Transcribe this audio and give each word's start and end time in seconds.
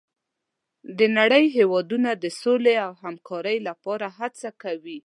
د 0.97 0.99
نړۍ 1.17 1.45
هېوادونه 1.57 2.09
د 2.23 2.25
سولې 2.41 2.75
او 2.85 2.91
همکارۍ 3.03 3.57
لپاره 3.67 4.07
هڅه 4.19 4.49
کوي. 4.63 4.99